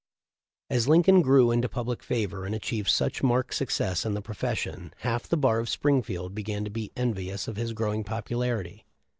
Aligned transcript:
As 0.71 0.87
Lincoln 0.87 1.21
grew 1.21 1.51
into 1.51 1.69
public 1.69 2.01
favor 2.01 2.43
and 2.47 2.55
achieved 2.55 2.89
such 2.89 3.21
marked 3.21 3.53
success 3.53 4.03
in 4.03 4.15
the 4.15 4.21
profession, 4.23 4.95
half 5.01 5.27
the 5.27 5.37
bar 5.37 5.59
of 5.59 5.69
Springfield 5.69 6.33
began 6.33 6.63
to 6.63 6.71
be 6.71 6.91
envious 6.97 7.47
of 7.47 7.55
his 7.55 7.73
growing 7.73 8.03
popularity. 8.03 8.87